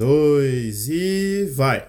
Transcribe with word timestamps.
dois 0.00 0.88
e 0.88 1.44
vai! 1.54 1.86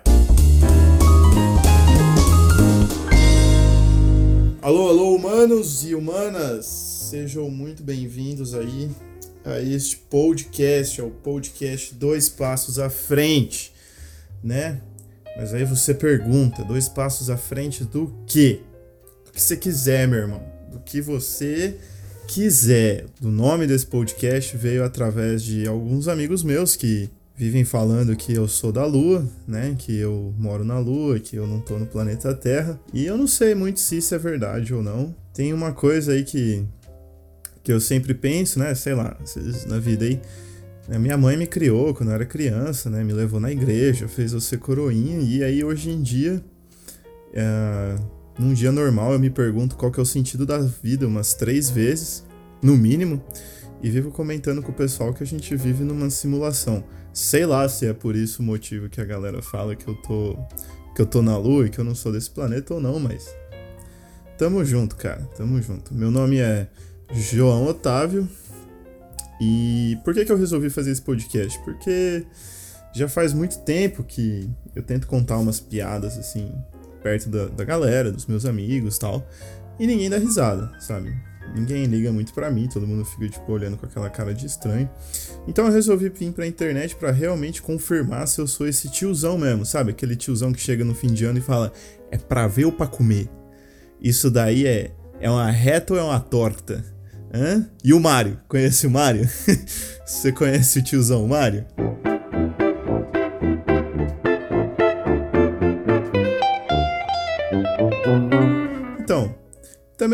Alô, 4.61 4.89
alô, 4.89 5.15
humanos 5.15 5.85
e 5.85 5.95
humanas! 5.95 6.65
Sejam 6.65 7.49
muito 7.49 7.81
bem-vindos 7.81 8.53
aí 8.53 8.91
a 9.45 9.61
este 9.61 9.95
podcast, 9.95 10.99
ao 10.99 11.09
podcast 11.09 11.95
Dois 11.95 12.27
Passos 12.27 12.79
à 12.79 12.89
Frente, 12.89 13.73
né? 14.43 14.81
Mas 15.37 15.53
aí 15.53 15.63
você 15.63 15.93
pergunta, 15.93 16.65
dois 16.65 16.89
passos 16.89 17.29
à 17.29 17.37
frente 17.37 17.85
do 17.85 18.13
quê? 18.27 18.59
Do 19.25 19.31
que 19.31 19.41
você 19.41 19.55
quiser, 19.55 20.05
meu 20.05 20.19
irmão. 20.19 20.43
Do 20.69 20.81
que 20.81 20.99
você 20.99 21.77
quiser. 22.27 23.05
O 23.23 23.29
nome 23.29 23.65
desse 23.65 23.85
podcast 23.85 24.57
veio 24.57 24.83
através 24.83 25.41
de 25.41 25.65
alguns 25.65 26.09
amigos 26.09 26.43
meus 26.43 26.75
que 26.75 27.09
vivem 27.35 27.63
falando 27.63 28.15
que 28.15 28.33
eu 28.33 28.47
sou 28.47 28.71
da 28.71 28.85
Lua, 28.85 29.27
né? 29.47 29.75
Que 29.77 29.97
eu 29.97 30.33
moro 30.37 30.63
na 30.63 30.77
Lua, 30.79 31.19
que 31.19 31.35
eu 31.35 31.47
não 31.47 31.59
tô 31.59 31.77
no 31.79 31.85
planeta 31.85 32.33
Terra. 32.33 32.79
E 32.93 33.05
eu 33.05 33.17
não 33.17 33.27
sei 33.27 33.55
muito 33.55 33.79
se 33.79 33.97
isso 33.97 34.13
é 34.13 34.17
verdade 34.17 34.73
ou 34.73 34.83
não. 34.83 35.15
Tem 35.33 35.53
uma 35.53 35.71
coisa 35.71 36.13
aí 36.13 36.23
que, 36.23 36.63
que 37.63 37.71
eu 37.71 37.79
sempre 37.79 38.13
penso, 38.13 38.59
né? 38.59 38.75
Sei 38.75 38.93
lá, 38.93 39.17
na 39.67 39.79
vida 39.79 40.05
aí. 40.05 40.21
Né, 40.87 40.99
minha 40.99 41.17
mãe 41.17 41.37
me 41.37 41.47
criou 41.47 41.93
quando 41.93 42.09
eu 42.09 42.15
era 42.15 42.25
criança, 42.25 42.89
né? 42.89 43.03
Me 43.03 43.13
levou 43.13 43.39
na 43.39 43.51
igreja, 43.51 44.07
fez 44.07 44.33
eu 44.33 44.41
ser 44.41 44.57
coroinha. 44.57 45.19
E 45.21 45.43
aí 45.43 45.63
hoje 45.63 45.89
em 45.89 46.01
dia, 46.01 46.43
é, 47.33 47.95
num 48.37 48.53
dia 48.53 48.71
normal, 48.71 49.13
eu 49.13 49.19
me 49.19 49.29
pergunto 49.29 49.75
qual 49.75 49.91
que 49.91 49.99
é 49.99 50.03
o 50.03 50.05
sentido 50.05 50.45
da 50.45 50.59
vida 50.59 51.07
umas 51.07 51.33
três 51.33 51.69
vezes, 51.69 52.23
no 52.61 52.77
mínimo. 52.77 53.21
E 53.83 53.89
vivo 53.89 54.11
comentando 54.11 54.61
com 54.61 54.71
o 54.71 54.75
pessoal 54.75 55.13
que 55.13 55.23
a 55.23 55.25
gente 55.25 55.55
vive 55.55 55.83
numa 55.83 56.09
simulação. 56.09 56.83
Sei 57.13 57.45
lá 57.45 57.67
se 57.67 57.87
é 57.87 57.93
por 57.93 58.15
isso 58.15 58.41
o 58.41 58.45
motivo 58.45 58.89
que 58.89 59.01
a 59.01 59.05
galera 59.05 59.41
fala 59.41 59.75
que 59.75 59.87
eu 59.87 59.95
tô 59.95 60.37
que 60.95 61.01
eu 61.01 61.05
tô 61.05 61.21
na 61.21 61.37
lua 61.37 61.65
e 61.65 61.69
que 61.69 61.79
eu 61.79 61.85
não 61.85 61.95
sou 61.95 62.11
desse 62.11 62.29
planeta 62.29 62.73
ou 62.73 62.81
não, 62.81 62.99
mas 62.99 63.33
tamo 64.37 64.63
junto, 64.63 64.95
cara. 64.95 65.21
Tamo 65.35 65.61
junto. 65.61 65.93
Meu 65.93 66.11
nome 66.11 66.37
é 66.37 66.67
João 67.11 67.65
Otávio. 67.65 68.27
E 69.39 69.97
por 70.03 70.13
que 70.13 70.25
que 70.25 70.31
eu 70.31 70.37
resolvi 70.37 70.69
fazer 70.69 70.91
esse 70.91 71.01
podcast? 71.01 71.57
Porque 71.63 72.25
já 72.93 73.07
faz 73.07 73.33
muito 73.33 73.59
tempo 73.59 74.03
que 74.03 74.49
eu 74.75 74.83
tento 74.83 75.07
contar 75.07 75.37
umas 75.37 75.59
piadas 75.59 76.17
assim 76.17 76.53
perto 77.01 77.29
da, 77.29 77.47
da 77.47 77.63
galera, 77.63 78.11
dos 78.11 78.27
meus 78.27 78.45
amigos, 78.45 78.97
tal, 78.97 79.27
e 79.79 79.87
ninguém 79.87 80.09
dá 80.09 80.17
risada, 80.17 80.71
sabe? 80.79 81.30
Ninguém 81.55 81.85
liga 81.85 82.11
muito 82.11 82.33
para 82.33 82.49
mim, 82.49 82.67
todo 82.67 82.87
mundo 82.87 83.05
fica 83.05 83.29
tipo 83.29 83.51
olhando 83.51 83.77
com 83.77 83.85
aquela 83.85 84.09
cara 84.09 84.33
de 84.33 84.45
estranho. 84.45 84.89
Então 85.47 85.65
eu 85.65 85.71
resolvi 85.71 86.09
vir 86.09 86.31
pra 86.31 86.45
internet 86.45 86.95
para 86.95 87.11
realmente 87.11 87.61
confirmar 87.61 88.27
se 88.27 88.39
eu 88.39 88.47
sou 88.47 88.67
esse 88.67 88.89
tiozão 88.89 89.37
mesmo, 89.37 89.65
sabe? 89.65 89.91
Aquele 89.91 90.15
tiozão 90.15 90.51
que 90.53 90.59
chega 90.59 90.83
no 90.83 90.93
fim 90.93 91.13
de 91.13 91.25
ano 91.25 91.39
e 91.39 91.41
fala: 91.41 91.71
"É 92.09 92.17
pra 92.17 92.47
ver 92.47 92.65
ou 92.65 92.71
para 92.71 92.87
comer?". 92.87 93.29
Isso 93.99 94.29
daí 94.29 94.65
é 94.65 94.91
é 95.19 95.29
uma 95.29 95.51
reta 95.51 95.93
ou 95.93 95.99
é 95.99 96.03
uma 96.03 96.19
torta? 96.19 96.83
Hã? 97.33 97.69
E 97.83 97.93
o 97.93 97.99
Mário? 97.99 98.39
Conhece 98.47 98.87
o 98.87 98.91
Mário? 98.91 99.29
Você 100.05 100.31
conhece 100.31 100.79
o 100.79 100.83
tiozão 100.83 101.27
Mário? 101.27 101.65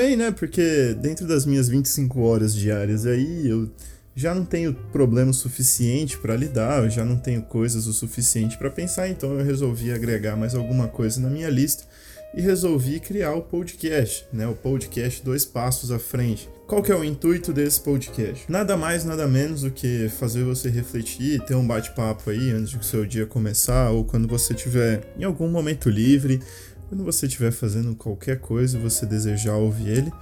Também, 0.07 0.15
né? 0.15 0.31
Porque 0.31 0.95
dentro 1.01 1.27
das 1.27 1.45
minhas 1.45 1.67
25 1.67 2.21
horas 2.21 2.55
diárias 2.55 3.05
aí, 3.05 3.49
eu 3.49 3.69
já 4.15 4.33
não 4.33 4.45
tenho 4.45 4.73
problema 4.73 5.33
suficiente 5.33 6.17
para 6.17 6.33
lidar, 6.33 6.81
eu 6.83 6.89
já 6.89 7.03
não 7.03 7.17
tenho 7.17 7.41
coisas 7.41 7.87
o 7.87 7.93
suficiente 7.93 8.57
para 8.57 8.69
pensar, 8.69 9.09
então 9.09 9.37
eu 9.37 9.43
resolvi 9.43 9.91
agregar 9.91 10.37
mais 10.37 10.55
alguma 10.55 10.87
coisa 10.87 11.19
na 11.19 11.29
minha 11.29 11.49
lista 11.49 11.83
e 12.33 12.41
resolvi 12.41 13.01
criar 13.01 13.33
o 13.33 13.41
podcast, 13.41 14.25
né? 14.31 14.47
O 14.47 14.53
podcast 14.53 15.21
Dois 15.23 15.43
Passos 15.43 15.91
à 15.91 15.99
Frente. 15.99 16.49
Qual 16.67 16.81
que 16.81 16.91
é 16.91 16.95
o 16.95 17.03
intuito 17.03 17.51
desse 17.51 17.81
podcast? 17.81 18.49
Nada 18.49 18.77
mais, 18.77 19.03
nada 19.03 19.27
menos 19.27 19.61
do 19.61 19.71
que 19.71 20.09
fazer 20.09 20.43
você 20.43 20.69
refletir, 20.69 21.41
ter 21.41 21.55
um 21.55 21.65
bate-papo 21.65 22.29
aí 22.29 22.51
antes 22.51 22.69
de 22.69 22.77
o 22.77 22.83
seu 22.83 23.05
dia 23.05 23.25
começar 23.25 23.89
ou 23.89 24.03
quando 24.03 24.27
você 24.27 24.53
tiver 24.53 25.01
em 25.17 25.23
algum 25.23 25.49
momento 25.49 25.89
livre, 25.89 26.41
quando 26.87 27.03
você 27.03 27.25
estiver 27.25 27.51
fazendo 27.51 27.95
qualquer 27.95 28.39
coisa 28.39 28.77
e 28.77 28.81
você 28.81 29.05
desejar 29.05 29.55
ouvir 29.55 29.89
ele, 29.89 30.13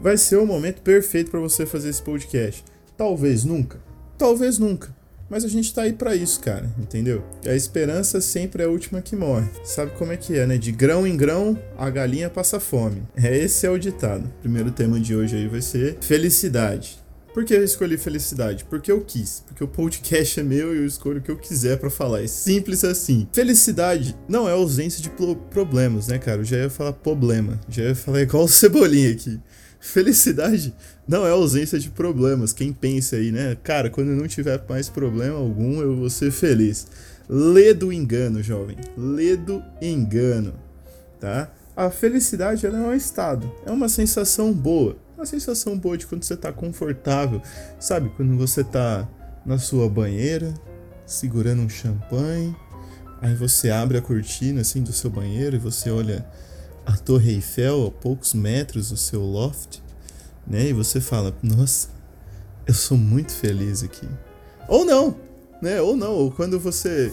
vai 0.00 0.16
ser 0.16 0.36
o 0.36 0.46
momento 0.46 0.82
perfeito 0.82 1.30
para 1.30 1.40
você 1.40 1.64
fazer 1.66 1.88
esse 1.88 2.02
podcast. 2.02 2.64
Talvez 2.96 3.44
nunca, 3.44 3.78
talvez 4.18 4.58
nunca. 4.58 4.94
Mas 5.28 5.42
a 5.42 5.48
gente 5.48 5.72
tá 5.72 5.82
aí 5.82 5.92
para 5.92 6.14
isso, 6.14 6.38
cara, 6.40 6.70
entendeu? 6.78 7.24
A 7.46 7.54
esperança 7.54 8.20
sempre 8.20 8.62
é 8.62 8.66
a 8.66 8.68
última 8.68 9.00
que 9.00 9.16
morre. 9.16 9.48
Sabe 9.64 9.92
como 9.92 10.12
é 10.12 10.16
que 10.16 10.38
é, 10.38 10.46
né? 10.46 10.58
De 10.58 10.70
grão 10.70 11.06
em 11.06 11.16
grão, 11.16 11.58
a 11.78 11.88
galinha 11.88 12.28
passa 12.28 12.60
fome. 12.60 13.02
É 13.16 13.36
esse 13.36 13.66
é 13.66 13.70
o 13.70 13.78
ditado. 13.78 14.26
O 14.26 14.40
primeiro 14.42 14.70
tema 14.70 15.00
de 15.00 15.16
hoje 15.16 15.36
aí 15.36 15.48
vai 15.48 15.62
ser 15.62 15.96
felicidade. 16.00 17.03
Por 17.34 17.44
que 17.44 17.52
eu 17.52 17.64
escolhi 17.64 17.98
felicidade? 17.98 18.64
Porque 18.64 18.92
eu 18.92 19.00
quis. 19.00 19.42
Porque 19.44 19.64
o 19.64 19.66
podcast 19.66 20.38
é 20.38 20.42
meu 20.44 20.72
e 20.72 20.78
eu 20.78 20.86
escolho 20.86 21.18
o 21.18 21.20
que 21.20 21.32
eu 21.32 21.36
quiser 21.36 21.76
para 21.80 21.90
falar. 21.90 22.22
É 22.22 22.28
simples 22.28 22.84
assim. 22.84 23.26
Felicidade 23.32 24.16
não 24.28 24.48
é 24.48 24.52
ausência 24.52 25.02
de 25.02 25.10
problemas, 25.50 26.06
né, 26.06 26.16
cara? 26.16 26.42
Eu 26.42 26.44
já 26.44 26.58
ia 26.58 26.70
falar 26.70 26.92
problema. 26.92 27.58
Já 27.68 27.82
ia 27.82 27.94
falar 27.96 28.22
igual 28.22 28.44
o 28.44 28.48
Cebolinha 28.48 29.10
aqui. 29.10 29.40
Felicidade 29.80 30.72
não 31.08 31.26
é 31.26 31.30
ausência 31.30 31.76
de 31.76 31.90
problemas. 31.90 32.52
Quem 32.52 32.72
pensa 32.72 33.16
aí, 33.16 33.32
né? 33.32 33.56
Cara, 33.64 33.90
quando 33.90 34.10
não 34.10 34.28
tiver 34.28 34.64
mais 34.68 34.88
problema 34.88 35.36
algum, 35.36 35.80
eu 35.80 35.96
vou 35.96 36.10
ser 36.10 36.30
feliz. 36.30 36.86
Lê 37.28 37.74
do 37.74 37.92
engano, 37.92 38.44
jovem. 38.44 38.76
Lê 38.96 39.36
do 39.36 39.60
engano, 39.82 40.54
tá? 41.18 41.52
A 41.76 41.90
felicidade 41.90 42.64
ela 42.64 42.78
é 42.78 42.80
um 42.82 42.94
estado, 42.94 43.52
é 43.66 43.72
uma 43.72 43.88
sensação 43.88 44.52
boa 44.52 44.96
uma 45.16 45.26
sensação 45.26 45.78
boa 45.78 45.96
de 45.96 46.06
quando 46.06 46.24
você 46.24 46.36
tá 46.36 46.52
confortável, 46.52 47.40
sabe? 47.78 48.10
Quando 48.16 48.36
você 48.36 48.64
tá 48.64 49.08
na 49.44 49.58
sua 49.58 49.88
banheira, 49.88 50.52
segurando 51.06 51.62
um 51.62 51.68
champanhe, 51.68 52.54
aí 53.20 53.34
você 53.34 53.70
abre 53.70 53.98
a 53.98 54.02
cortina 54.02 54.60
assim 54.60 54.82
do 54.82 54.92
seu 54.92 55.10
banheiro 55.10 55.56
e 55.56 55.58
você 55.58 55.90
olha 55.90 56.26
a 56.84 56.96
Torre 56.96 57.32
Eiffel 57.32 57.86
a 57.86 57.90
poucos 57.90 58.34
metros 58.34 58.90
do 58.90 58.96
seu 58.96 59.22
loft, 59.22 59.80
né? 60.46 60.68
E 60.68 60.72
você 60.72 61.00
fala: 61.00 61.34
"Nossa, 61.42 61.88
eu 62.66 62.74
sou 62.74 62.98
muito 62.98 63.32
feliz 63.32 63.82
aqui". 63.82 64.08
Ou 64.68 64.84
não, 64.84 65.16
né? 65.62 65.80
Ou 65.80 65.96
não, 65.96 66.12
ou 66.12 66.30
quando 66.30 66.58
você 66.58 67.12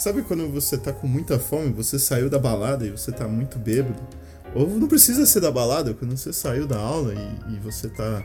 Sabe 0.00 0.22
quando 0.22 0.48
você 0.48 0.78
tá 0.78 0.94
com 0.94 1.06
muita 1.06 1.38
fome, 1.38 1.74
você 1.74 1.98
saiu 1.98 2.30
da 2.30 2.38
balada 2.38 2.86
e 2.86 2.90
você 2.90 3.12
tá 3.12 3.28
muito 3.28 3.58
bêbado? 3.58 4.00
Ou 4.54 4.68
não 4.68 4.88
precisa 4.88 5.24
ser 5.26 5.40
da 5.40 5.50
balada, 5.50 5.94
quando 5.94 6.16
você 6.16 6.32
saiu 6.32 6.66
da 6.66 6.78
aula 6.78 7.14
e, 7.14 7.54
e 7.54 7.58
você 7.60 7.88
tá 7.88 8.22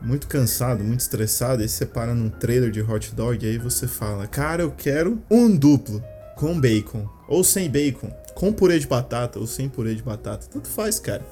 muito 0.00 0.28
cansado, 0.28 0.84
muito 0.84 1.00
estressado, 1.00 1.62
aí 1.62 1.68
você 1.68 1.84
para 1.84 2.14
num 2.14 2.30
trailer 2.30 2.70
de 2.70 2.80
hot 2.80 3.14
dog 3.14 3.44
e 3.44 3.48
aí 3.48 3.58
você 3.58 3.88
fala: 3.88 4.26
Cara, 4.26 4.62
eu 4.62 4.70
quero 4.70 5.20
um 5.30 5.54
duplo 5.54 6.02
com 6.36 6.58
bacon, 6.58 7.08
ou 7.26 7.42
sem 7.42 7.68
bacon, 7.68 8.10
com 8.34 8.52
purê 8.52 8.78
de 8.78 8.86
batata, 8.86 9.40
ou 9.40 9.46
sem 9.46 9.68
purê 9.68 9.94
de 9.96 10.02
batata. 10.02 10.46
Tanto 10.46 10.68
faz, 10.68 11.00
cara. 11.00 11.26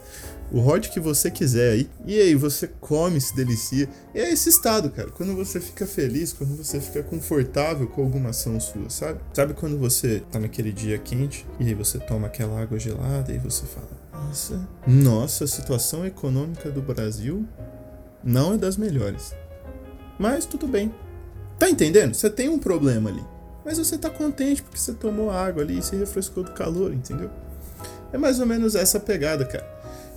O 0.50 0.60
hot 0.60 0.90
que 0.90 1.00
você 1.00 1.30
quiser 1.30 1.72
aí. 1.72 1.90
E 2.04 2.20
aí, 2.20 2.34
você 2.34 2.68
come, 2.80 3.20
se 3.20 3.34
delicia. 3.34 3.88
E 4.14 4.20
é 4.20 4.32
esse 4.32 4.48
estado, 4.48 4.90
cara. 4.90 5.10
Quando 5.10 5.34
você 5.34 5.60
fica 5.60 5.86
feliz, 5.86 6.32
quando 6.32 6.56
você 6.56 6.80
fica 6.80 7.02
confortável 7.02 7.88
com 7.88 8.02
alguma 8.02 8.30
ação 8.30 8.58
sua, 8.60 8.88
sabe? 8.88 9.20
Sabe 9.32 9.54
quando 9.54 9.76
você 9.78 10.22
tá 10.30 10.38
naquele 10.38 10.72
dia 10.72 10.98
quente 10.98 11.46
e 11.58 11.66
aí 11.66 11.74
você 11.74 11.98
toma 11.98 12.28
aquela 12.28 12.60
água 12.60 12.78
gelada 12.78 13.32
e 13.32 13.38
você 13.38 13.64
fala: 13.66 14.05
nossa, 14.24 14.68
nossa, 14.86 15.44
a 15.44 15.48
situação 15.48 16.04
econômica 16.06 16.70
do 16.70 16.82
Brasil 16.82 17.46
não 18.24 18.54
é 18.54 18.56
das 18.56 18.76
melhores. 18.76 19.34
Mas 20.18 20.46
tudo 20.46 20.66
bem. 20.66 20.92
Tá 21.58 21.68
entendendo? 21.68 22.14
Você 22.14 22.28
tem 22.28 22.48
um 22.48 22.58
problema 22.58 23.10
ali. 23.10 23.24
Mas 23.64 23.78
você 23.78 23.98
tá 23.98 24.08
contente 24.08 24.62
porque 24.62 24.78
você 24.78 24.92
tomou 24.92 25.30
água 25.30 25.62
ali 25.62 25.78
e 25.78 25.82
se 25.82 25.96
refrescou 25.96 26.44
do 26.44 26.52
calor, 26.52 26.92
entendeu? 26.92 27.30
É 28.12 28.18
mais 28.18 28.38
ou 28.38 28.46
menos 28.46 28.74
essa 28.74 29.00
pegada, 29.00 29.44
cara. 29.44 29.66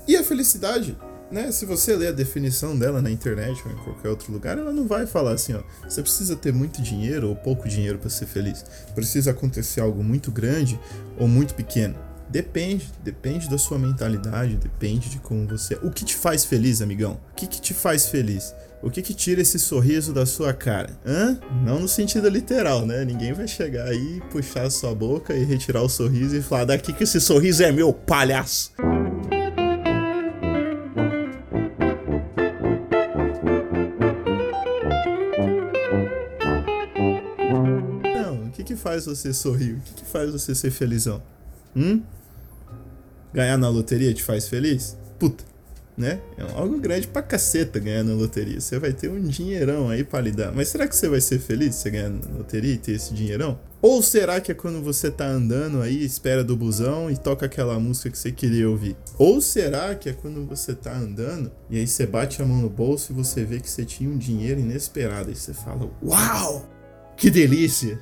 E 0.07 0.15
a 0.15 0.23
felicidade, 0.23 0.97
né? 1.31 1.51
Se 1.51 1.65
você 1.65 1.95
ler 1.95 2.07
a 2.07 2.11
definição 2.11 2.77
dela 2.77 3.01
na 3.01 3.09
internet 3.09 3.61
ou 3.65 3.71
em 3.71 3.75
qualquer 3.77 4.09
outro 4.09 4.31
lugar, 4.31 4.57
ela 4.57 4.71
não 4.71 4.87
vai 4.87 5.05
falar 5.05 5.33
assim, 5.33 5.53
ó. 5.53 5.61
Você 5.87 6.01
precisa 6.01 6.35
ter 6.35 6.53
muito 6.53 6.81
dinheiro 6.81 7.29
ou 7.29 7.35
pouco 7.35 7.67
dinheiro 7.67 7.97
para 7.97 8.09
ser 8.09 8.25
feliz. 8.25 8.63
Precisa 8.93 9.31
acontecer 9.31 9.81
algo 9.81 10.03
muito 10.03 10.31
grande 10.31 10.79
ou 11.17 11.27
muito 11.27 11.53
pequeno. 11.53 11.95
Depende, 12.29 12.91
depende 13.03 13.49
da 13.49 13.57
sua 13.57 13.79
mentalidade, 13.79 14.55
depende 14.55 15.09
de 15.09 15.17
como 15.17 15.47
você. 15.47 15.73
O 15.81 15.89
que 15.89 16.05
te 16.05 16.15
faz 16.15 16.45
feliz, 16.45 16.79
amigão? 16.79 17.19
O 17.31 17.35
que, 17.35 17.47
que 17.47 17.59
te 17.59 17.73
faz 17.73 18.07
feliz? 18.07 18.53
O 18.83 18.91
que 18.91 19.01
que 19.01 19.15
tira 19.15 19.41
esse 19.41 19.57
sorriso 19.57 20.13
da 20.13 20.27
sua 20.27 20.53
cara? 20.53 20.91
Hã? 21.03 21.39
Não 21.65 21.79
no 21.79 21.87
sentido 21.87 22.29
literal, 22.29 22.85
né? 22.85 23.03
Ninguém 23.03 23.33
vai 23.33 23.47
chegar 23.47 23.87
aí, 23.87 24.21
puxar 24.29 24.67
a 24.67 24.69
sua 24.69 24.93
boca 24.93 25.33
e 25.33 25.43
retirar 25.43 25.81
o 25.81 25.89
sorriso 25.89 26.35
e 26.35 26.41
falar: 26.41 26.65
daqui 26.65 26.93
que 26.93 27.03
esse 27.03 27.19
sorriso 27.19 27.63
é 27.63 27.71
meu, 27.71 27.91
palhaço! 27.91 28.71
Não, 38.03 38.45
o 38.45 38.51
que 38.51 38.63
que 38.63 38.75
faz 38.75 39.07
você 39.07 39.33
sorrir? 39.33 39.73
O 39.73 39.81
que 39.81 39.93
que 39.95 40.05
faz 40.05 40.31
você 40.31 40.53
ser 40.53 40.69
felizão? 40.69 41.23
Hum? 41.75 42.03
Ganhar 43.33 43.57
na 43.57 43.69
loteria 43.69 44.13
te 44.13 44.23
faz 44.23 44.47
feliz? 44.47 44.97
Puta, 45.19 45.43
né? 45.97 46.19
É 46.37 46.43
algo 46.53 46.79
grande 46.79 47.07
pra 47.07 47.21
caceta 47.21 47.79
ganhar 47.79 48.03
na 48.03 48.13
loteria. 48.13 48.59
Você 48.59 48.79
vai 48.79 48.93
ter 48.93 49.09
um 49.09 49.21
dinheirão 49.21 49.89
aí 49.89 50.03
pra 50.03 50.21
lidar. 50.21 50.51
Mas 50.53 50.69
será 50.69 50.87
que 50.87 50.95
você 50.95 51.07
vai 51.07 51.21
ser 51.21 51.39
feliz 51.39 51.75
se 51.75 51.81
você 51.81 51.89
ganhar 51.91 52.09
na 52.09 52.37
loteria 52.37 52.73
e 52.73 52.77
ter 52.77 52.93
esse 52.93 53.13
dinheirão? 53.13 53.59
Ou 53.81 54.01
será 54.03 54.41
que 54.41 54.51
é 54.51 54.55
quando 54.55 54.81
você 54.83 55.09
tá 55.09 55.25
andando 55.25 55.81
aí, 55.81 56.03
espera 56.03 56.43
do 56.43 56.55
busão 56.55 57.09
e 57.09 57.15
toca 57.15 57.45
aquela 57.45 57.79
música 57.79 58.09
que 58.09 58.17
você 58.17 58.31
queria 58.31 58.69
ouvir? 58.69 58.97
Ou 59.17 59.39
será 59.39 59.95
que 59.95 60.09
é 60.09 60.13
quando 60.13 60.45
você 60.45 60.73
tá 60.73 60.97
andando 60.97 61.51
e 61.69 61.77
aí 61.77 61.87
você 61.87 62.05
bate 62.05 62.41
a 62.41 62.45
mão 62.45 62.57
no 62.57 62.69
bolso 62.69 63.13
e 63.13 63.15
você 63.15 63.45
vê 63.45 63.59
que 63.59 63.69
você 63.69 63.85
tinha 63.85 64.09
um 64.09 64.17
dinheiro 64.17 64.59
inesperado 64.59 65.31
e 65.31 65.35
você 65.35 65.53
fala: 65.53 65.89
Uau! 66.03 66.67
Que 67.15 67.29
delícia! 67.29 67.99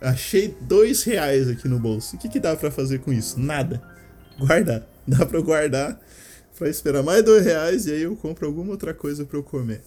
Achei 0.00 0.56
dois 0.62 1.04
reais 1.04 1.48
aqui 1.48 1.68
no 1.68 1.78
bolso. 1.78 2.16
O 2.16 2.18
que, 2.18 2.28
que 2.28 2.40
dá 2.40 2.56
para 2.56 2.72
fazer 2.72 2.98
com 2.98 3.12
isso? 3.12 3.38
Nada. 3.38 3.80
Guardar. 4.38 4.82
Dá 5.06 5.26
para 5.26 5.40
guardar 5.40 6.00
para 6.58 6.68
esperar 6.68 7.02
mais 7.02 7.24
dois 7.24 7.44
reais 7.44 7.86
e 7.86 7.92
aí 7.92 8.02
eu 8.02 8.14
compro 8.14 8.46
alguma 8.46 8.70
outra 8.70 8.94
coisa 8.94 9.24
para 9.24 9.36
eu 9.36 9.42
comer. 9.42 9.82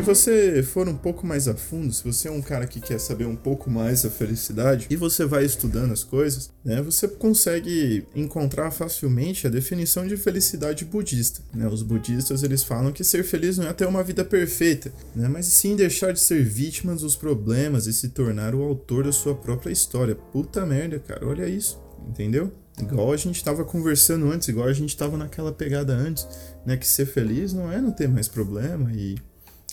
Se 0.00 0.06
você 0.06 0.62
for 0.62 0.88
um 0.88 0.96
pouco 0.96 1.26
mais 1.26 1.46
a 1.46 1.54
fundo, 1.54 1.92
se 1.92 2.02
você 2.02 2.28
é 2.28 2.30
um 2.30 2.40
cara 2.40 2.66
que 2.66 2.80
quer 2.80 2.98
saber 2.98 3.26
um 3.26 3.36
pouco 3.36 3.70
mais 3.70 4.00
da 4.00 4.08
felicidade 4.08 4.86
e 4.88 4.96
você 4.96 5.26
vai 5.26 5.44
estudando 5.44 5.92
as 5.92 6.02
coisas, 6.02 6.50
né, 6.64 6.80
você 6.80 7.06
consegue 7.06 8.06
encontrar 8.16 8.70
facilmente 8.70 9.46
a 9.46 9.50
definição 9.50 10.06
de 10.06 10.16
felicidade 10.16 10.86
budista. 10.86 11.42
Né? 11.52 11.68
Os 11.68 11.82
budistas 11.82 12.42
eles 12.42 12.64
falam 12.64 12.92
que 12.92 13.04
ser 13.04 13.22
feliz 13.24 13.58
não 13.58 13.68
é 13.68 13.74
ter 13.74 13.86
uma 13.86 14.02
vida 14.02 14.24
perfeita, 14.24 14.90
né, 15.14 15.28
mas 15.28 15.44
sim 15.44 15.76
deixar 15.76 16.14
de 16.14 16.20
ser 16.20 16.42
vítima 16.42 16.94
dos 16.94 17.14
problemas 17.14 17.86
e 17.86 17.92
se 17.92 18.08
tornar 18.08 18.54
o 18.54 18.62
autor 18.62 19.04
da 19.04 19.12
sua 19.12 19.34
própria 19.34 19.70
história. 19.70 20.14
Puta 20.14 20.64
merda, 20.64 20.98
cara, 20.98 21.26
olha 21.26 21.46
isso, 21.46 21.78
entendeu? 22.08 22.50
Igual 22.80 23.12
a 23.12 23.18
gente 23.18 23.44
tava 23.44 23.66
conversando 23.66 24.32
antes, 24.32 24.48
igual 24.48 24.66
a 24.66 24.72
gente 24.72 24.96
tava 24.96 25.18
naquela 25.18 25.52
pegada 25.52 25.92
antes, 25.92 26.26
né? 26.64 26.78
Que 26.78 26.86
ser 26.86 27.04
feliz 27.04 27.52
não 27.52 27.70
é 27.70 27.78
não 27.78 27.92
ter 27.92 28.08
mais 28.08 28.26
problema 28.26 28.90
e 28.92 29.16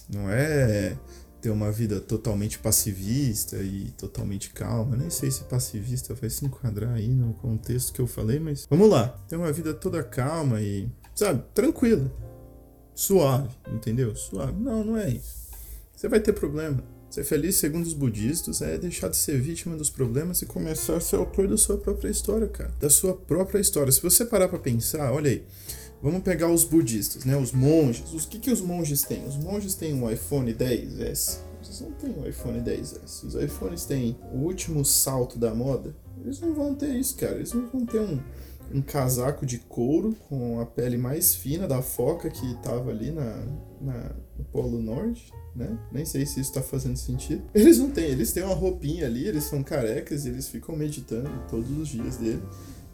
não 0.10 0.30
é 0.30 0.98
ter 1.42 1.50
uma 1.50 1.72
vida 1.72 2.00
totalmente 2.00 2.60
passivista 2.60 3.58
e 3.58 3.92
totalmente 3.92 4.50
calma. 4.52 4.96
Nem 4.96 5.10
sei 5.10 5.30
se 5.32 5.44
passivista 5.44 6.14
vai 6.14 6.30
se 6.30 6.46
enquadrar 6.46 6.94
aí 6.94 7.08
no 7.08 7.34
contexto 7.36 7.94
que 7.94 8.02
eu 8.02 8.08
falei, 8.08 8.40
mas 8.40 8.66
vamos 8.70 8.90
lá. 8.90 9.10
Ter 9.28 9.36
uma 9.36 9.52
vida 9.52 9.74
toda 9.74 10.04
calma 10.04 10.62
e, 10.62 10.90
sabe, 11.16 11.44
tranquila. 11.54 12.12
Suave, 12.96 13.50
entendeu? 13.72 14.16
Suave. 14.16 14.54
Não, 14.60 14.84
não 14.84 14.98
é 14.98 15.10
isso. 15.10 15.48
Você 15.96 16.08
vai 16.08 16.20
ter 16.20 16.34
problema. 16.34 16.84
Ser 17.10 17.24
feliz, 17.24 17.56
segundo 17.56 17.86
os 17.86 17.94
budistas, 17.94 18.62
é 18.62 18.78
deixar 18.78 19.08
de 19.08 19.16
ser 19.16 19.40
vítima 19.40 19.78
dos 19.78 19.90
problemas 19.90 20.42
e 20.42 20.46
começar 20.46 20.98
a 20.98 21.00
ser 21.00 21.16
autor 21.16 21.48
da 21.48 21.56
sua 21.56 21.78
própria 21.78 22.10
história, 22.10 22.48
cara. 22.48 22.72
Da 22.80 22.90
sua 22.90 23.16
própria 23.16 23.60
história. 23.60 23.92
Se 23.92 24.02
você 24.02 24.26
parar 24.26 24.50
pra 24.50 24.60
pensar, 24.60 25.14
olha 25.14 25.32
aí. 25.32 25.46
Vamos 26.02 26.22
pegar 26.22 26.50
os 26.50 26.64
budistas, 26.64 27.26
né? 27.26 27.36
Os 27.36 27.52
monges. 27.52 28.14
Os 28.14 28.26
que, 28.26 28.38
que 28.38 28.52
os 28.52 28.62
monges 28.62 29.02
têm? 29.04 29.26
Os 29.26 29.36
monges 29.36 29.74
têm 29.74 29.94
um 29.94 30.10
iPhone 30.10 30.54
10S. 30.54 31.40
Vocês 31.62 31.82
não 31.82 31.92
têm 31.92 32.12
um 32.12 32.28
iPhone 32.28 32.62
10S. 32.62 33.26
Os 33.26 33.36
iPhones 33.36 33.86
têm 33.86 34.18
o 34.32 34.38
último 34.38 34.86
salto 34.86 35.40
da 35.40 35.54
moda. 35.54 35.96
Eles 36.24 36.40
não 36.40 36.54
vão 36.54 36.76
ter 36.76 36.96
isso, 36.96 37.16
cara. 37.16 37.36
Eles 37.36 37.52
não 37.52 37.68
vão 37.68 37.86
ter 37.86 38.00
um, 38.00 38.20
um 38.74 38.82
casaco 38.82 39.46
de 39.46 39.58
couro 39.58 40.16
com 40.30 40.60
a 40.60 40.66
pele 40.66 40.98
mais 40.98 41.34
fina 41.34 41.68
da 41.68 41.82
foca 41.82 42.30
que 42.30 42.56
tava 42.62 42.92
ali 42.92 43.12
na, 43.12 43.44
na, 43.82 44.12
no 44.38 44.44
Polo 44.46 44.82
Norte, 44.82 45.34
né? 45.56 45.78
Nem 45.92 46.06
sei 46.06 46.26
se 46.26 46.40
isso 46.40 46.54
tá 46.54 46.62
fazendo 46.62 46.98
sentido. 46.98 47.42
Eles 47.54 47.80
não 47.80 47.90
têm, 47.90 48.12
eles 48.12 48.32
têm 48.32 48.44
uma 48.44 48.54
roupinha 48.54 49.08
ali, 49.08 49.28
eles 49.28 49.46
são 49.46 49.64
carecas 49.64 50.26
eles 50.26 50.48
ficam 50.48 50.76
meditando 50.76 51.30
todos 51.50 51.70
os 51.78 51.88
dias 51.88 52.18
dele. 52.18 52.44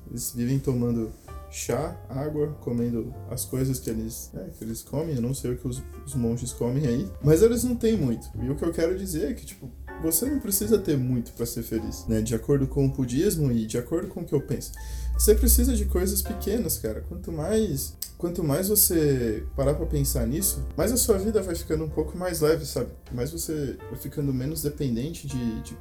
Eles 0.09 0.31
vivem 0.35 0.59
tomando 0.59 1.11
chá, 1.53 1.95
água, 2.09 2.47
comendo 2.61 3.13
as 3.29 3.45
coisas 3.45 3.79
que 3.79 3.89
eles, 3.89 4.31
né, 4.33 4.49
que 4.57 4.63
eles 4.63 4.81
comem. 4.81 5.15
Eu 5.15 5.21
não 5.21 5.33
sei 5.33 5.51
o 5.51 5.57
que 5.57 5.67
os, 5.67 5.81
os 6.05 6.15
monges 6.15 6.51
comem 6.51 6.87
aí, 6.87 7.09
mas 7.21 7.43
eles 7.43 7.63
não 7.63 7.75
têm 7.75 7.95
muito. 7.95 8.27
E 8.41 8.49
o 8.49 8.55
que 8.55 8.65
eu 8.65 8.71
quero 8.71 8.97
dizer 8.97 9.31
é 9.31 9.33
que, 9.33 9.45
tipo, 9.45 9.71
você 10.01 10.25
não 10.25 10.39
precisa 10.39 10.77
ter 10.79 10.97
muito 10.97 11.31
para 11.33 11.45
ser 11.45 11.61
feliz, 11.61 12.05
né? 12.07 12.21
De 12.21 12.33
acordo 12.33 12.67
com 12.67 12.85
o 12.85 12.89
budismo 12.89 13.51
e 13.51 13.67
de 13.67 13.77
acordo 13.77 14.07
com 14.07 14.21
o 14.21 14.25
que 14.25 14.33
eu 14.33 14.41
penso. 14.41 14.71
Você 15.13 15.35
precisa 15.35 15.75
de 15.75 15.85
coisas 15.85 16.23
pequenas, 16.23 16.79
cara. 16.79 17.01
Quanto 17.01 17.31
mais, 17.31 17.95
quanto 18.17 18.43
mais 18.43 18.67
você 18.67 19.45
parar 19.55 19.75
para 19.75 19.85
pensar 19.85 20.25
nisso, 20.25 20.65
mais 20.75 20.91
a 20.91 20.97
sua 20.97 21.19
vida 21.19 21.41
vai 21.41 21.53
ficando 21.53 21.83
um 21.83 21.89
pouco 21.89 22.17
mais 22.17 22.41
leve, 22.41 22.65
sabe? 22.65 22.89
Mais 23.11 23.31
você 23.31 23.77
vai 23.89 23.99
ficando 23.99 24.33
menos 24.33 24.63
dependente 24.63 25.27
de, 25.27 25.61
de, 25.61 25.69
de 25.69 25.77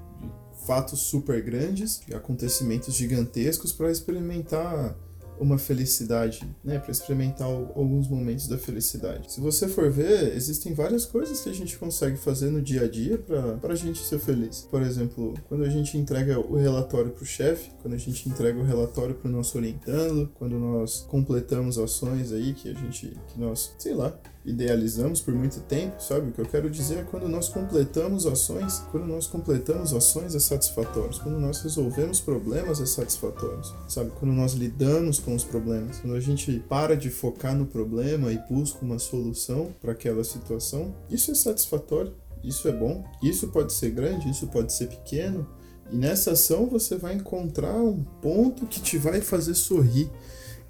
fatos 0.66 1.00
super 1.00 1.42
grandes, 1.42 2.02
de 2.06 2.14
acontecimentos 2.14 2.94
gigantescos 2.94 3.72
para 3.72 3.90
experimentar 3.90 4.94
uma 5.42 5.58
felicidade, 5.58 6.48
né, 6.62 6.78
para 6.78 6.92
experimentar 6.92 7.48
alguns 7.48 8.08
momentos 8.08 8.46
da 8.46 8.56
felicidade. 8.56 9.32
Se 9.32 9.40
você 9.40 9.66
for 9.66 9.90
ver, 9.90 10.34
existem 10.36 10.72
várias 10.72 11.04
coisas 11.04 11.40
que 11.40 11.50
a 11.50 11.54
gente 11.54 11.76
consegue 11.76 12.16
fazer 12.16 12.50
no 12.50 12.62
dia 12.62 12.84
a 12.84 12.88
dia 12.88 13.18
para 13.18 13.72
a 13.72 13.76
gente 13.76 13.98
ser 13.98 14.18
feliz. 14.18 14.66
Por 14.70 14.82
exemplo, 14.82 15.34
quando 15.48 15.64
a 15.64 15.68
gente 15.68 15.98
entrega 15.98 16.38
o 16.38 16.56
relatório 16.56 17.10
para 17.10 17.22
o 17.22 17.26
chefe, 17.26 17.70
quando 17.82 17.94
a 17.94 17.98
gente 17.98 18.28
entrega 18.28 18.58
o 18.58 18.64
relatório 18.64 19.14
para 19.14 19.28
o 19.28 19.32
nosso 19.32 19.58
orientando, 19.58 20.30
quando 20.34 20.58
nós 20.58 21.00
completamos 21.08 21.78
ações 21.78 22.32
aí 22.32 22.54
que 22.54 22.70
a 22.70 22.74
gente, 22.74 23.16
que 23.28 23.40
nós, 23.40 23.74
sei 23.78 23.94
lá, 23.94 24.16
idealizamos 24.44 25.20
por 25.20 25.34
muito 25.34 25.60
tempo, 25.60 26.02
sabe? 26.02 26.28
O 26.28 26.32
que 26.32 26.40
eu 26.40 26.46
quero 26.46 26.68
dizer 26.68 26.98
é 26.98 27.02
quando 27.02 27.28
nós 27.28 27.48
completamos 27.48 28.26
ações, 28.26 28.82
quando 28.90 29.06
nós 29.06 29.26
completamos 29.26 29.92
ações 29.94 30.34
é 30.34 30.40
satisfatório, 30.40 31.18
quando 31.20 31.38
nós 31.38 31.62
resolvemos 31.62 32.20
problemas 32.20 32.80
é 32.80 32.86
satisfatório, 32.86 33.60
sabe? 33.88 34.10
Quando 34.18 34.32
nós 34.32 34.52
lidamos 34.54 35.20
com 35.20 35.34
os 35.34 35.44
problemas, 35.44 35.98
quando 36.00 36.14
a 36.14 36.20
gente 36.20 36.58
para 36.68 36.96
de 36.96 37.10
focar 37.10 37.56
no 37.56 37.66
problema 37.66 38.32
e 38.32 38.38
busca 38.50 38.84
uma 38.84 38.98
solução 38.98 39.72
para 39.80 39.92
aquela 39.92 40.24
situação, 40.24 40.94
isso 41.08 41.30
é 41.30 41.34
satisfatório, 41.34 42.12
isso 42.42 42.66
é 42.66 42.72
bom. 42.72 43.04
Isso 43.22 43.48
pode 43.48 43.72
ser 43.72 43.90
grande, 43.90 44.28
isso 44.28 44.48
pode 44.48 44.72
ser 44.72 44.88
pequeno, 44.88 45.46
e 45.90 45.96
nessa 45.96 46.32
ação 46.32 46.66
você 46.66 46.96
vai 46.96 47.14
encontrar 47.14 47.74
um 47.74 48.02
ponto 48.20 48.66
que 48.66 48.80
te 48.80 48.96
vai 48.96 49.20
fazer 49.20 49.54
sorrir, 49.54 50.10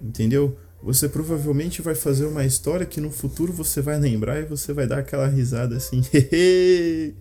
entendeu? 0.00 0.56
Você 0.82 1.08
provavelmente 1.08 1.80
vai 1.80 1.94
fazer 1.94 2.26
uma 2.26 2.44
história 2.44 2.84
que 2.84 3.00
no 3.00 3.10
futuro 3.10 3.52
você 3.52 3.80
vai 3.80 3.98
lembrar 3.98 4.40
e 4.40 4.44
você 4.44 4.72
vai 4.72 4.86
dar 4.86 4.98
aquela 4.98 5.28
risada 5.28 5.76
assim. 5.76 6.02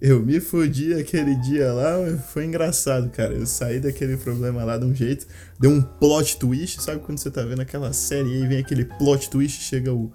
eu 0.00 0.20
me 0.24 0.40
fodi 0.40 0.94
aquele 0.94 1.36
dia 1.36 1.72
lá, 1.72 1.94
foi 2.32 2.46
engraçado, 2.46 3.08
cara. 3.10 3.34
Eu 3.34 3.46
saí 3.46 3.78
daquele 3.78 4.16
problema 4.16 4.64
lá 4.64 4.76
de 4.76 4.84
um 4.84 4.94
jeito, 4.94 5.26
deu 5.58 5.70
um 5.70 5.80
plot 5.80 6.38
twist, 6.38 6.82
sabe 6.82 7.00
quando 7.00 7.18
você 7.18 7.30
tá 7.30 7.42
vendo 7.42 7.62
aquela 7.62 7.92
série 7.92 8.28
e 8.30 8.42
aí 8.42 8.48
vem 8.48 8.58
aquele 8.58 8.84
plot 8.84 9.30
twist, 9.30 9.62
chega 9.62 9.92
o 9.92 10.12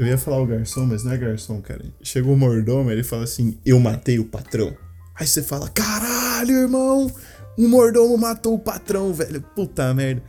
eu 0.00 0.06
ia 0.06 0.16
falar 0.16 0.40
o 0.40 0.46
garçom, 0.46 0.86
mas 0.86 1.04
não 1.04 1.12
é 1.12 1.18
garçom, 1.18 1.60
cara. 1.60 1.84
Chega 2.02 2.26
o 2.26 2.34
mordomo, 2.34 2.90
ele 2.90 3.04
fala 3.04 3.24
assim: 3.24 3.58
"Eu 3.66 3.78
matei 3.78 4.18
o 4.18 4.24
patrão". 4.24 4.74
Aí 5.14 5.26
você 5.26 5.42
fala: 5.42 5.68
"Caralho, 5.68 6.52
irmão, 6.52 7.12
um 7.58 7.68
mordomo 7.68 8.16
matou 8.16 8.54
o 8.54 8.58
patrão, 8.58 9.12
velho. 9.12 9.42
Puta 9.54 9.92
merda". 9.92 10.22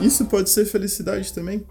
Isso 0.00 0.24
pode 0.24 0.50
ser 0.50 0.64
felicidade 0.64 1.32
também. 1.32 1.64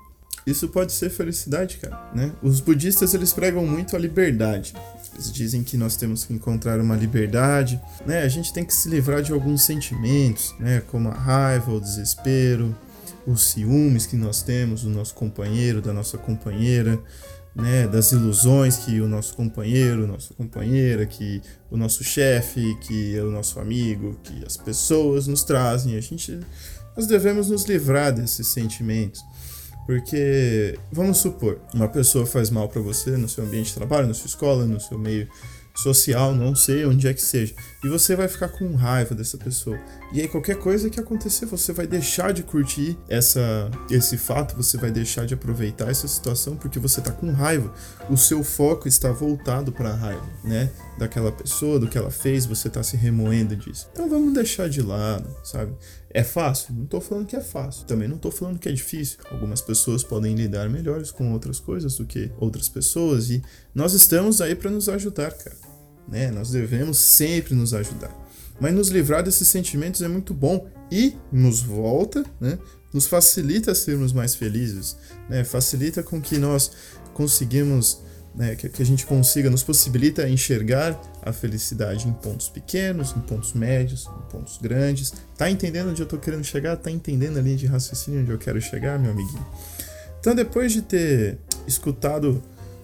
Isso 0.45 0.69
pode 0.69 0.93
ser 0.93 1.09
felicidade, 1.09 1.77
cara, 1.77 2.09
né? 2.15 2.31
Os 2.41 2.61
budistas 2.61 3.13
eles 3.13 3.33
pregam 3.33 3.65
muito 3.65 3.95
a 3.95 3.99
liberdade. 3.99 4.73
Eles 5.13 5.29
dizem 5.33 5.63
que 5.63 5.75
nós 5.75 5.97
temos 5.97 6.23
que 6.23 6.33
encontrar 6.33 6.79
uma 6.79 6.95
liberdade, 6.95 7.81
né? 8.05 8.21
A 8.21 8.27
gente 8.29 8.53
tem 8.53 8.63
que 8.63 8.73
se 8.73 8.87
livrar 8.87 9.21
de 9.21 9.33
alguns 9.33 9.63
sentimentos, 9.63 10.55
né? 10.59 10.81
Como 10.89 11.09
a 11.09 11.13
raiva, 11.13 11.73
o 11.73 11.81
desespero, 11.81 12.73
os 13.25 13.43
ciúmes 13.43 14.05
que 14.05 14.15
nós 14.15 14.41
temos 14.41 14.83
do 14.83 14.89
nosso 14.89 15.13
companheiro, 15.13 15.81
da 15.81 15.91
nossa 15.91 16.17
companheira, 16.17 16.97
né, 17.57 17.87
das 17.87 18.11
ilusões 18.11 18.77
que 18.77 19.01
o 19.01 19.07
nosso 19.07 19.35
companheiro, 19.35 20.05
nossa 20.05 20.33
companheira, 20.33 21.05
que 21.05 21.41
o 21.71 21.75
nosso 21.75 22.03
chefe, 22.03 22.77
que 22.81 23.19
o 23.19 23.31
nosso 23.31 23.59
amigo, 23.59 24.15
que 24.23 24.45
as 24.45 24.55
pessoas 24.55 25.25
nos 25.27 25.43
trazem. 25.43 25.97
A 25.97 26.01
gente 26.01 26.39
nós 26.95 27.05
devemos 27.05 27.49
nos 27.49 27.65
livrar 27.65 28.11
desses 28.11 28.47
sentimentos. 28.47 29.23
Porque, 29.85 30.77
vamos 30.91 31.19
supor, 31.19 31.61
uma 31.73 31.87
pessoa 31.87 32.25
faz 32.25 32.49
mal 32.49 32.67
para 32.67 32.81
você 32.81 33.11
no 33.11 33.29
seu 33.29 33.43
ambiente 33.43 33.67
de 33.67 33.75
trabalho, 33.75 34.07
na 34.07 34.13
sua 34.13 34.27
escola, 34.27 34.65
no 34.65 34.79
seu 34.81 34.97
meio 34.97 35.29
social, 35.77 36.33
não 36.33 36.55
sei 36.55 36.85
onde 36.85 37.07
é 37.07 37.13
que 37.13 37.21
seja. 37.21 37.53
E 37.83 37.87
você 37.87 38.15
vai 38.15 38.27
ficar 38.27 38.49
com 38.49 38.75
raiva 38.75 39.13
dessa 39.13 39.37
pessoa. 39.37 39.79
E 40.11 40.21
aí 40.21 40.27
qualquer 40.27 40.57
coisa 40.57 40.89
que 40.89 40.99
acontecer, 40.99 41.45
você 41.45 41.71
vai 41.71 41.85
deixar 41.85 42.33
de 42.33 42.43
curtir 42.43 42.97
essa 43.07 43.69
esse 43.89 44.17
fato, 44.17 44.55
você 44.55 44.77
vai 44.77 44.91
deixar 44.91 45.25
de 45.25 45.33
aproveitar 45.33 45.89
essa 45.89 46.07
situação 46.07 46.55
porque 46.55 46.79
você 46.79 47.01
tá 47.01 47.11
com 47.11 47.31
raiva. 47.31 47.73
O 48.09 48.17
seu 48.17 48.43
foco 48.43 48.87
está 48.87 49.11
voltado 49.11 49.71
para 49.71 49.89
a 49.89 49.95
raiva, 49.95 50.27
né? 50.43 50.69
daquela 50.97 51.31
pessoa, 51.31 51.79
do 51.79 51.87
que 51.87 51.97
ela 51.97 52.09
fez, 52.09 52.45
você 52.45 52.69
tá 52.69 52.81
se 52.81 52.97
remoendo 52.97 53.55
disso. 53.55 53.87
Então 53.91 54.09
vamos 54.09 54.33
deixar 54.33 54.67
de 54.67 54.81
lado, 54.81 55.29
sabe? 55.43 55.73
É 56.09 56.23
fácil? 56.23 56.73
Não 56.73 56.85
tô 56.85 56.99
falando 56.99 57.27
que 57.27 57.35
é 57.35 57.41
fácil. 57.41 57.85
Também 57.85 58.07
não 58.07 58.17
tô 58.17 58.31
falando 58.31 58.57
que 58.57 58.67
é 58.67 58.71
difícil. 58.71 59.19
Algumas 59.29 59.61
pessoas 59.61 60.03
podem 60.03 60.33
lidar 60.33 60.69
melhores 60.69 61.11
com 61.11 61.31
outras 61.33 61.59
coisas 61.59 61.95
do 61.95 62.05
que 62.05 62.31
outras 62.39 62.67
pessoas 62.67 63.29
e 63.29 63.41
nós 63.73 63.93
estamos 63.93 64.41
aí 64.41 64.55
para 64.55 64.71
nos 64.71 64.89
ajudar, 64.89 65.31
cara. 65.31 65.66
Né? 66.07 66.31
Nós 66.31 66.51
devemos 66.51 66.97
sempre 66.97 67.53
nos 67.53 67.73
ajudar. 67.73 68.11
Mas 68.59 68.73
nos 68.73 68.89
livrar 68.89 69.23
desses 69.23 69.47
sentimentos 69.47 70.01
é 70.01 70.07
muito 70.07 70.33
bom 70.33 70.67
e 70.91 71.15
nos 71.31 71.61
volta, 71.61 72.25
né? 72.39 72.57
Nos 72.93 73.05
facilita 73.05 73.75
sermos 73.75 74.13
mais 74.13 74.33
felizes, 74.33 74.97
né? 75.29 75.43
Facilita 75.43 76.01
com 76.01 76.19
que 76.19 76.37
nós 76.37 76.71
conseguimos 77.13 78.01
né, 78.37 78.55
que, 78.55 78.69
que, 78.69 78.83
a 78.83 78.85
gente 78.85 79.03
consiga, 79.05 79.49
nos 79.49 79.63
possibilita 79.63 80.29
enxergar 80.29 80.99
a 81.23 81.33
felicidade 81.33 82.07
em 82.07 82.13
pontos 82.13 82.47
pequenos, 82.47 83.15
em 83.17 83.19
pontos 83.21 83.53
médios, 83.53 84.05
em 84.05 84.31
pontos 84.31 84.59
grandes. 84.59 85.11
Tá 85.35 85.49
entendendo 85.49 85.89
onde 85.89 86.03
eu 86.03 86.05
tô 86.05 86.19
querendo 86.19 86.43
chegar? 86.43 86.77
Tá 86.77 86.91
entendendo 86.91 87.39
a 87.39 87.41
linha 87.41 87.57
de 87.57 87.65
raciocínio 87.65 88.21
onde 88.21 88.29
eu 88.29 88.37
quero 88.37 88.61
chegar, 88.61 88.99
meu 88.99 89.11
amiguinho? 89.11 89.45
Então, 90.19 90.35
depois 90.35 90.71
de 90.71 90.83
ter 90.83 91.39
escutado 91.65 92.43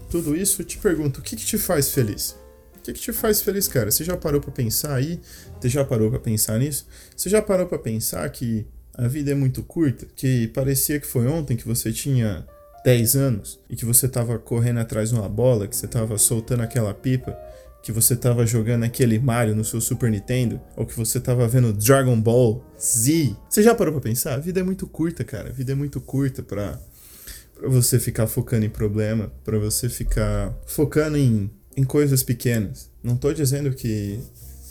tudo 0.09 0.35
isso, 0.35 0.63
eu 0.63 0.65
te 0.65 0.79
pergunto, 0.79 1.19
o 1.19 1.23
que, 1.23 1.35
que 1.35 1.45
te 1.45 1.57
faz 1.59 1.89
feliz? 1.89 2.35
O 2.83 2.85
que, 2.85 2.91
que 2.91 2.99
te 2.99 3.13
faz 3.13 3.41
feliz, 3.41 3.65
cara? 3.65 3.89
Você 3.89 4.03
já 4.03 4.17
parou 4.17 4.41
para 4.41 4.51
pensar 4.51 4.95
aí? 4.95 5.17
Você 5.57 5.69
já 5.69 5.85
parou 5.85 6.09
para 6.09 6.19
pensar 6.19 6.59
nisso? 6.59 6.85
Você 7.15 7.29
já 7.29 7.41
parou 7.41 7.65
para 7.65 7.79
pensar 7.79 8.29
que 8.29 8.67
a 8.93 9.07
vida 9.07 9.31
é 9.31 9.33
muito 9.33 9.63
curta? 9.63 10.05
Que 10.13 10.49
parecia 10.49 10.99
que 10.99 11.07
foi 11.07 11.25
ontem 11.25 11.55
que 11.55 11.65
você 11.65 11.93
tinha 11.93 12.45
10 12.83 13.15
anos 13.15 13.57
e 13.69 13.77
que 13.77 13.85
você 13.85 14.05
estava 14.05 14.37
correndo 14.37 14.81
atrás 14.81 15.11
de 15.11 15.15
uma 15.15 15.29
bola, 15.29 15.65
que 15.65 15.77
você 15.77 15.85
estava 15.85 16.17
soltando 16.17 16.61
aquela 16.61 16.93
pipa, 16.93 17.33
que 17.81 17.93
você 17.93 18.15
estava 18.15 18.45
jogando 18.45 18.83
aquele 18.83 19.17
Mario 19.17 19.55
no 19.55 19.63
seu 19.63 19.79
Super 19.79 20.11
Nintendo, 20.11 20.59
ou 20.75 20.85
que 20.85 20.93
você 20.93 21.19
estava 21.19 21.47
vendo 21.47 21.71
Dragon 21.71 22.19
Ball 22.19 22.69
Z. 22.77 23.33
Você 23.49 23.63
já 23.63 23.73
parou 23.73 23.93
para 23.93 24.01
pensar? 24.01 24.33
A 24.33 24.39
vida 24.39 24.59
é 24.59 24.63
muito 24.63 24.85
curta, 24.87 25.23
cara. 25.23 25.47
A 25.47 25.53
vida 25.53 25.71
é 25.71 25.75
muito 25.75 26.01
curta 26.01 26.43
para 26.43 26.77
para 27.55 27.69
você 27.69 27.97
ficar 27.97 28.27
focando 28.27 28.65
em 28.65 28.69
problema, 28.69 29.31
para 29.45 29.57
você 29.57 29.87
ficar 29.87 30.53
focando 30.65 31.15
em, 31.15 31.49
em 31.75 31.83
coisas 31.83 32.23
pequenas. 32.23 32.91
Não 33.01 33.17
tô 33.17 33.33
dizendo 33.33 33.73
que 33.73 34.19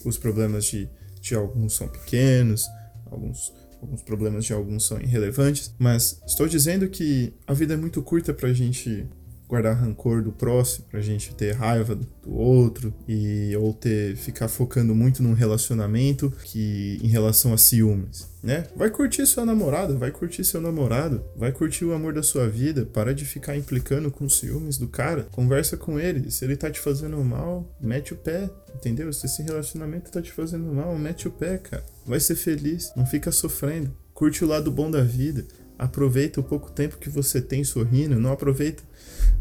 os 0.05 0.19
problemas 0.19 0.65
de, 0.65 0.89
de 1.21 1.35
alguns 1.35 1.75
são 1.75 1.89
pequenos, 1.89 2.67
alguns 3.11 3.53
alguns 3.83 4.03
problemas 4.03 4.45
de 4.45 4.53
alguns 4.53 4.87
são 4.87 5.01
irrelevantes, 5.01 5.75
mas 5.77 6.23
estou 6.25 6.47
dizendo 6.47 6.89
que 6.89 7.35
a 7.45 7.53
vida 7.53 7.75
é 7.75 7.77
muito 7.77 8.01
curta 8.01 8.33
para 8.33 8.49
a 8.49 8.53
gente 8.53 9.09
guardar 9.53 9.77
rancor 9.77 10.23
do 10.23 10.33
próximo, 10.33 10.87
pra 10.91 11.03
gente 11.03 11.35
ter 11.35 11.53
raiva 11.53 11.95
do 11.95 12.09
outro 12.25 12.95
e 13.07 13.55
ou 13.55 13.75
ter 13.75 14.17
ficar 14.17 14.49
focando 14.49 14.95
muito 14.95 15.23
num 15.23 15.35
relacionamento 15.35 16.33
que 16.43 16.99
em 17.03 17.09
relação 17.09 17.53
a 17.53 17.59
ciúmes, 17.59 18.27
né? 18.43 18.65
Vai 18.75 18.89
curtir 18.89 19.27
sua 19.27 19.45
namorada, 19.45 19.95
vai 19.95 20.11
curtir 20.11 20.43
seu 20.43 20.59
namorado, 20.59 21.23
vai 21.37 21.53
curtir 21.53 21.85
o 21.85 21.93
amor 21.93 22.15
da 22.15 22.23
sua 22.23 22.49
vida, 22.49 22.87
para 22.87 23.15
de 23.15 23.27
ficar 23.27 23.55
implicando 23.55 24.11
com 24.11 24.27
ciúmes 24.27 24.79
do 24.79 24.89
cara, 24.89 25.29
conversa 25.31 25.77
com 25.77 26.01
ele, 26.01 26.31
se 26.31 26.47
ele 26.47 26.57
tá 26.57 26.71
te 26.71 26.81
fazendo 26.81 27.23
mal, 27.23 27.71
mete 27.79 28.15
o 28.15 28.17
pé, 28.17 28.49
entendeu? 28.75 29.13
Se 29.13 29.27
esse 29.27 29.43
relacionamento 29.43 30.11
tá 30.11 30.23
te 30.23 30.33
fazendo 30.33 30.73
mal, 30.73 30.97
mete 30.97 31.29
o 31.29 31.31
pé, 31.31 31.59
cara. 31.59 31.85
Vai 32.07 32.21
ser 32.21 32.37
feliz, 32.37 32.91
não 32.97 33.05
fica 33.05 33.31
sofrendo. 33.31 33.95
Curte 34.15 34.45
o 34.45 34.49
lado 34.49 34.71
bom 34.71 34.91
da 34.91 35.03
vida. 35.03 35.45
Aproveita 35.83 36.41
o 36.41 36.45
pouco 36.45 36.71
tempo 36.71 36.97
que 36.97 37.11
você 37.11 37.43
tem 37.43 37.65
sorrindo, 37.65 38.19
não 38.19 38.31
aproveita 38.31 38.85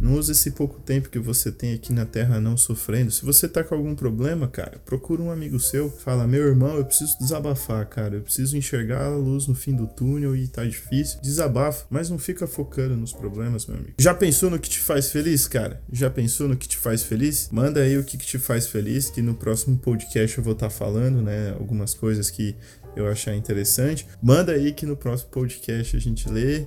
não 0.01 0.15
use 0.15 0.31
esse 0.31 0.49
pouco 0.49 0.79
tempo 0.79 1.09
que 1.09 1.19
você 1.19 1.51
tem 1.51 1.75
aqui 1.75 1.93
na 1.93 2.05
Terra 2.07 2.41
não 2.41 2.57
sofrendo. 2.57 3.11
Se 3.11 3.23
você 3.23 3.47
tá 3.47 3.63
com 3.63 3.75
algum 3.75 3.93
problema, 3.93 4.47
cara, 4.47 4.81
procura 4.83 5.21
um 5.21 5.29
amigo 5.29 5.59
seu, 5.59 5.91
fala: 5.91 6.25
"Meu 6.25 6.47
irmão, 6.47 6.75
eu 6.75 6.83
preciso 6.83 7.19
desabafar, 7.19 7.85
cara. 7.85 8.15
Eu 8.15 8.21
preciso 8.21 8.57
enxergar 8.57 9.05
a 9.05 9.15
luz 9.15 9.45
no 9.45 9.53
fim 9.53 9.75
do 9.75 9.85
túnel 9.85 10.35
e 10.35 10.47
tá 10.47 10.65
difícil". 10.65 11.21
Desabafa, 11.21 11.85
mas 11.87 12.09
não 12.09 12.17
fica 12.17 12.47
focando 12.47 12.97
nos 12.97 13.13
problemas, 13.13 13.67
meu 13.67 13.77
amigo. 13.77 13.93
Já 13.99 14.13
pensou 14.15 14.49
no 14.49 14.59
que 14.59 14.69
te 14.69 14.79
faz 14.79 15.11
feliz, 15.11 15.47
cara? 15.47 15.79
Já 15.93 16.09
pensou 16.09 16.47
no 16.47 16.57
que 16.57 16.67
te 16.67 16.77
faz 16.77 17.03
feliz? 17.03 17.49
Manda 17.51 17.81
aí 17.81 17.95
o 17.95 18.03
que, 18.03 18.17
que 18.17 18.25
te 18.25 18.39
faz 18.39 18.65
feliz, 18.65 19.11
que 19.11 19.21
no 19.21 19.35
próximo 19.35 19.77
podcast 19.77 20.35
eu 20.35 20.43
vou 20.43 20.53
estar 20.53 20.67
tá 20.67 20.71
falando, 20.71 21.21
né, 21.21 21.55
algumas 21.59 21.93
coisas 21.93 22.31
que 22.31 22.55
eu 22.95 23.07
achar 23.07 23.35
interessante. 23.35 24.07
Manda 24.21 24.51
aí 24.51 24.71
que 24.73 24.85
no 24.85 24.95
próximo 24.95 25.29
podcast 25.31 25.95
a 25.95 25.99
gente 25.99 26.29
lê 26.31 26.65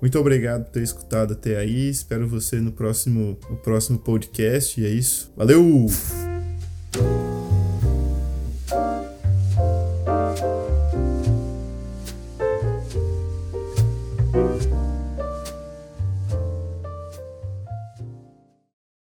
muito 0.00 0.18
obrigado 0.18 0.64
por 0.64 0.72
ter 0.72 0.82
escutado 0.82 1.32
até 1.32 1.56
aí. 1.56 1.88
Espero 1.88 2.28
você 2.28 2.60
no 2.60 2.72
próximo, 2.72 3.38
no 3.48 3.56
próximo 3.56 3.98
podcast. 3.98 4.80
E 4.80 4.84
é 4.84 4.88
isso. 4.88 5.32
Valeu! 5.36 5.86